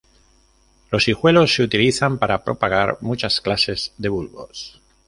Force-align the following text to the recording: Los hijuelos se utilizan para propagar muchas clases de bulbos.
Los 0.89 1.07
hijuelos 1.07 1.53
se 1.53 1.61
utilizan 1.61 2.17
para 2.17 2.43
propagar 2.43 2.97
muchas 3.01 3.39
clases 3.39 3.93
de 3.99 4.09
bulbos. 4.09 4.81